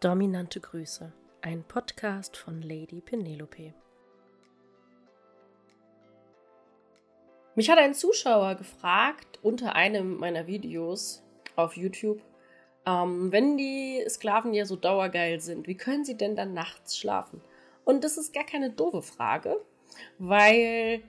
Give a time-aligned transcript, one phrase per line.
[0.00, 1.12] Dominante Grüße,
[1.42, 3.74] ein Podcast von Lady Penelope.
[7.54, 11.22] Mich hat ein Zuschauer gefragt unter einem meiner Videos
[11.54, 12.22] auf YouTube,
[12.86, 17.42] ähm, wenn die Sklaven ja so dauergeil sind, wie können sie denn dann nachts schlafen?
[17.84, 19.60] Und das ist gar keine doofe Frage,
[20.16, 21.02] weil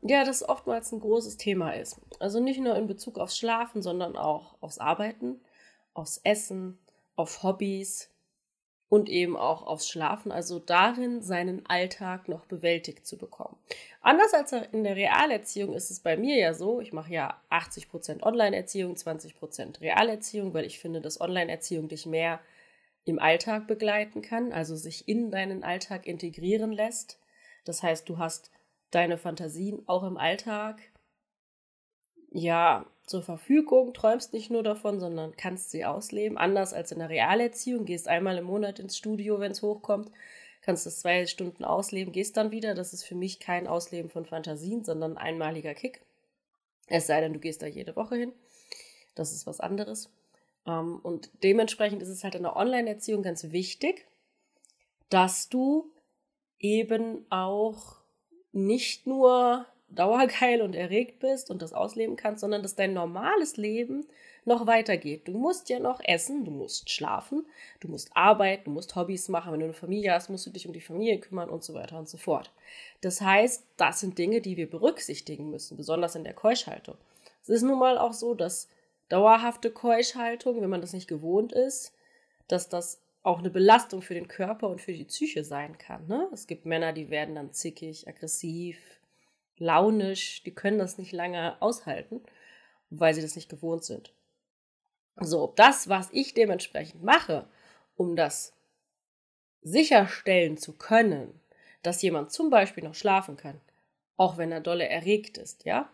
[0.00, 2.00] ja, das oftmals ein großes Thema ist.
[2.20, 5.42] Also nicht nur in Bezug aufs Schlafen, sondern auch aufs Arbeiten,
[5.92, 6.78] aufs Essen,
[7.16, 8.10] auf Hobbys
[8.88, 13.56] und eben auch aufs Schlafen, also darin seinen Alltag noch bewältigt zu bekommen.
[14.02, 18.22] Anders als in der Realerziehung ist es bei mir ja so, ich mache ja 80%
[18.22, 22.40] Online-Erziehung, 20% Realerziehung, weil ich finde, dass Online-Erziehung dich mehr
[23.06, 27.18] im Alltag begleiten kann, also sich in deinen Alltag integrieren lässt.
[27.64, 28.50] Das heißt, du hast
[28.90, 30.82] deine Fantasien auch im Alltag
[32.32, 36.38] ja zur Verfügung, träumst nicht nur davon, sondern kannst sie ausleben.
[36.38, 40.10] Anders als in der Realerziehung, gehst einmal im Monat ins Studio, wenn es hochkommt,
[40.62, 42.74] kannst es zwei Stunden ausleben, gehst dann wieder.
[42.74, 46.00] Das ist für mich kein Ausleben von Fantasien, sondern ein einmaliger Kick.
[46.86, 48.32] Es sei denn, du gehst da jede Woche hin.
[49.14, 50.10] Das ist was anderes.
[50.66, 54.06] Ähm, und dementsprechend ist es halt in der Online-Erziehung ganz wichtig,
[55.08, 55.90] dass du
[56.58, 57.96] eben auch
[58.52, 64.06] nicht nur dauergeil und erregt bist und das ausleben kannst, sondern dass dein normales Leben
[64.44, 65.28] noch weitergeht.
[65.28, 67.46] Du musst ja noch essen, du musst schlafen,
[67.80, 69.52] du musst arbeiten, du musst Hobbys machen.
[69.52, 71.98] Wenn du eine Familie hast, musst du dich um die Familie kümmern und so weiter
[71.98, 72.50] und so fort.
[73.00, 76.96] Das heißt, das sind Dinge, die wir berücksichtigen müssen, besonders in der Keuschhaltung.
[77.42, 78.68] Es ist nun mal auch so, dass
[79.08, 81.92] dauerhafte Keuschhaltung, wenn man das nicht gewohnt ist,
[82.48, 86.06] dass das auch eine Belastung für den Körper und für die Psyche sein kann.
[86.08, 86.28] Ne?
[86.32, 88.78] Es gibt Männer, die werden dann zickig, aggressiv,
[89.58, 92.20] launisch, die können das nicht lange aushalten,
[92.90, 94.12] weil sie das nicht gewohnt sind.
[95.16, 97.46] So, das, was ich dementsprechend mache,
[97.96, 98.54] um das
[99.62, 101.40] sicherstellen zu können,
[101.82, 103.60] dass jemand zum Beispiel noch schlafen kann,
[104.16, 105.90] auch wenn er dolle erregt ist, ja,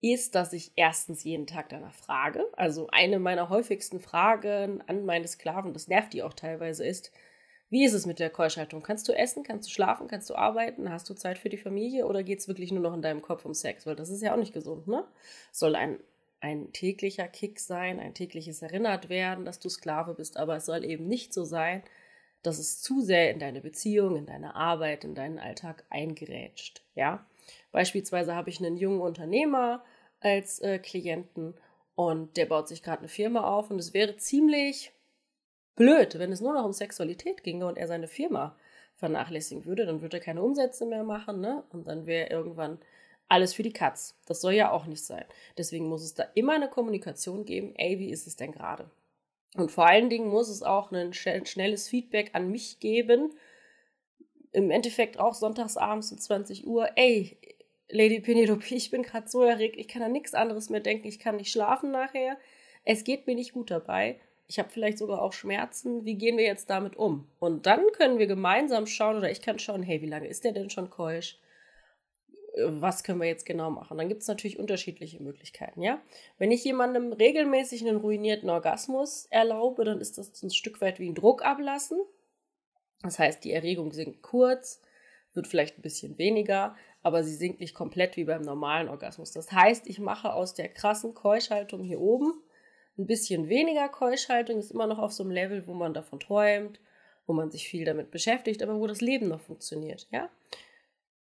[0.00, 2.46] ist, dass ich erstens jeden Tag danach frage.
[2.56, 7.10] Also eine meiner häufigsten Fragen an meine Sklaven, das nervt die auch teilweise, ist,
[7.70, 8.82] wie ist es mit der Keuschhaltung?
[8.82, 9.42] Kannst du essen?
[9.42, 10.06] Kannst du schlafen?
[10.06, 10.90] Kannst du arbeiten?
[10.90, 12.06] Hast du Zeit für die Familie?
[12.06, 13.86] Oder geht es wirklich nur noch in deinem Kopf um Sex?
[13.86, 15.04] Weil das ist ja auch nicht gesund, ne?
[15.50, 15.98] Soll ein,
[16.40, 20.84] ein täglicher Kick sein, ein tägliches Erinnert werden, dass du Sklave bist, aber es soll
[20.84, 21.82] eben nicht so sein,
[22.42, 27.26] dass es zu sehr in deine Beziehung, in deine Arbeit, in deinen Alltag eingerätscht, ja?
[27.72, 29.82] Beispielsweise habe ich einen jungen Unternehmer,
[30.20, 31.54] als äh, Klienten
[31.94, 34.92] und der baut sich gerade eine Firma auf und es wäre ziemlich
[35.76, 38.56] blöd, wenn es nur noch um Sexualität ginge und er seine Firma
[38.96, 41.64] vernachlässigen würde, dann würde er keine Umsätze mehr machen, ne?
[41.70, 42.78] Und dann wäre irgendwann
[43.28, 44.16] alles für die Katz.
[44.26, 45.24] Das soll ja auch nicht sein.
[45.58, 48.90] Deswegen muss es da immer eine Kommunikation geben, ey, wie ist es denn gerade?
[49.56, 53.34] Und vor allen Dingen muss es auch ein schnelles Feedback an mich geben.
[54.52, 57.38] Im Endeffekt auch sonntagsabends um 20 Uhr, ey,
[57.88, 61.18] Lady Penelope, ich bin gerade so erregt, ich kann an nichts anderes mehr denken, ich
[61.18, 62.36] kann nicht schlafen nachher.
[62.84, 64.20] Es geht mir nicht gut dabei.
[64.46, 66.04] Ich habe vielleicht sogar auch Schmerzen.
[66.04, 67.26] Wie gehen wir jetzt damit um?
[67.38, 70.52] Und dann können wir gemeinsam schauen, oder ich kann schauen, hey, wie lange ist der
[70.52, 71.38] denn schon keusch?
[72.66, 73.98] Was können wir jetzt genau machen?
[73.98, 76.00] Dann gibt es natürlich unterschiedliche Möglichkeiten, ja?
[76.38, 81.08] Wenn ich jemandem regelmäßig einen ruinierten Orgasmus erlaube, dann ist das ein Stück weit wie
[81.08, 81.98] ein Druck ablassen.
[83.02, 84.80] Das heißt, die Erregung sinkt kurz,
[85.32, 89.32] wird vielleicht ein bisschen weniger, aber sie sinkt nicht komplett wie beim normalen Orgasmus.
[89.32, 92.40] Das heißt, ich mache aus der krassen Keuschhaltung hier oben
[92.98, 96.80] ein bisschen weniger Keuschhaltung, ist immer noch auf so einem Level, wo man davon träumt,
[97.26, 100.30] wo man sich viel damit beschäftigt, aber wo das Leben noch funktioniert, ja?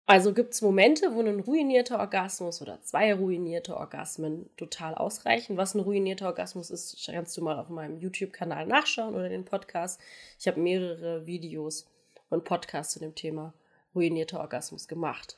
[0.05, 5.55] Also gibt es Momente, wo ein ruinierter Orgasmus oder zwei ruinierte Orgasmen total ausreichen.
[5.55, 10.01] Was ein ruinierter Orgasmus ist, kannst du mal auf meinem YouTube-Kanal nachschauen oder den Podcast.
[10.39, 11.87] Ich habe mehrere Videos
[12.31, 13.53] und Podcasts zu dem Thema
[13.93, 15.37] ruinierter Orgasmus gemacht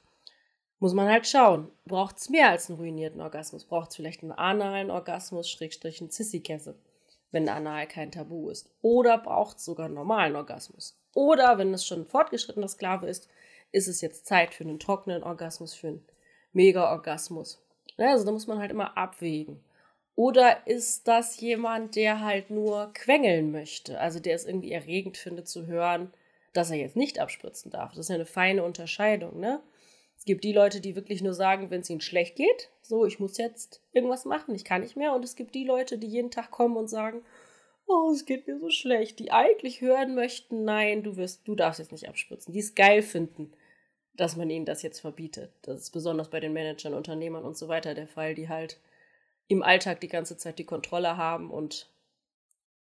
[0.82, 1.70] muss man halt schauen.
[1.86, 3.66] Braucht es mehr als einen ruinierten Orgasmus?
[3.66, 6.76] Braucht es vielleicht einen analen Orgasmus, Schrägstrich einen Sissy-Kesse,
[7.30, 8.68] wenn anal kein Tabu ist?
[8.82, 11.00] Oder braucht es sogar einen normalen Orgasmus?
[11.14, 13.30] Oder wenn es schon ein fortgeschrittener Sklave ist,
[13.72, 16.06] ist es jetzt Zeit für einen trockenen Orgasmus, für einen
[16.52, 17.64] Mega-Orgasmus?
[17.98, 19.64] Also da muss man halt immer abwägen.
[20.16, 24.00] Oder ist das jemand, der halt nur quengeln möchte?
[24.00, 26.12] Also der es irgendwie erregend findet zu hören,
[26.54, 27.92] dass er jetzt nicht abspritzen darf.
[27.92, 29.62] Das ist ja eine feine Unterscheidung, ne?
[30.22, 33.20] Es gibt die Leute, die wirklich nur sagen, wenn es ihnen schlecht geht, so, ich
[33.20, 35.16] muss jetzt irgendwas machen, ich kann nicht mehr.
[35.16, 37.24] Und es gibt die Leute, die jeden Tag kommen und sagen,
[37.88, 41.80] oh, es geht mir so schlecht, die eigentlich hören möchten, nein, du wirst, du darfst
[41.80, 43.52] jetzt nicht abspritzen, die es geil finden,
[44.14, 45.54] dass man ihnen das jetzt verbietet.
[45.64, 48.80] Das ist besonders bei den Managern, Unternehmern und so weiter der Fall, die halt
[49.48, 51.92] im Alltag die ganze Zeit die Kontrolle haben und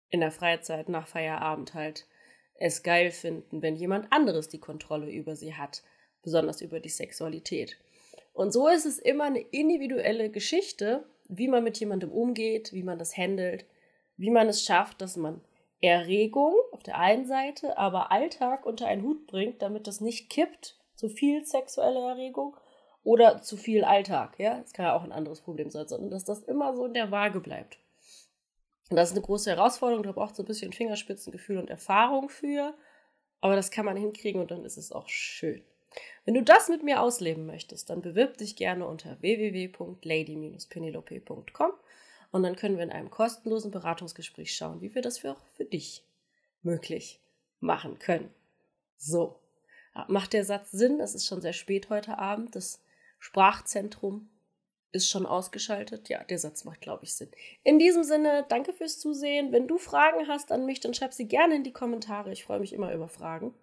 [0.08, 2.06] in der Freizeit nach Feierabend halt
[2.54, 5.82] es geil finden, wenn jemand anderes die Kontrolle über sie hat,
[6.26, 7.78] besonders über die Sexualität.
[8.34, 12.98] Und so ist es immer eine individuelle Geschichte, wie man mit jemandem umgeht, wie man
[12.98, 13.64] das handelt,
[14.16, 15.40] wie man es schafft, dass man
[15.80, 20.76] Erregung auf der einen Seite, aber Alltag unter einen Hut bringt, damit das nicht kippt,
[20.96, 22.56] zu viel sexuelle Erregung
[23.04, 24.34] oder zu viel Alltag.
[24.38, 26.94] Ja, das kann ja auch ein anderes Problem sein, sondern dass das immer so in
[26.94, 27.78] der Waage bleibt.
[28.90, 32.28] Und das ist eine große Herausforderung, da braucht es so ein bisschen Fingerspitzengefühl und Erfahrung
[32.28, 32.74] für.
[33.40, 35.62] Aber das kann man hinkriegen und dann ist es auch schön.
[36.26, 41.72] Wenn du das mit mir ausleben möchtest, dann bewirb dich gerne unter www.lady-penelope.com
[42.32, 46.02] und dann können wir in einem kostenlosen Beratungsgespräch schauen, wie wir das für, für dich
[46.62, 47.20] möglich
[47.60, 48.34] machen können.
[48.98, 49.38] So,
[50.08, 50.98] macht der Satz Sinn?
[51.00, 52.56] Es ist schon sehr spät heute Abend.
[52.56, 52.82] Das
[53.20, 54.28] Sprachzentrum
[54.90, 56.08] ist schon ausgeschaltet.
[56.08, 57.30] Ja, der Satz macht, glaube ich, Sinn.
[57.62, 59.52] In diesem Sinne, danke fürs Zusehen.
[59.52, 62.32] Wenn du Fragen hast an mich, dann schreib sie gerne in die Kommentare.
[62.32, 63.54] Ich freue mich immer über Fragen.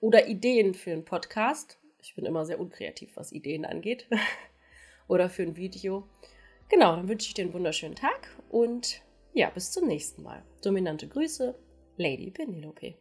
[0.00, 1.79] Oder Ideen für einen Podcast.
[2.02, 4.06] Ich bin immer sehr unkreativ, was Ideen angeht.
[5.08, 6.08] Oder für ein Video.
[6.68, 9.02] Genau, dann wünsche ich dir einen wunderschönen Tag und
[9.32, 10.42] ja, bis zum nächsten Mal.
[10.62, 11.54] Dominante Grüße,
[11.96, 12.94] Lady Penelope.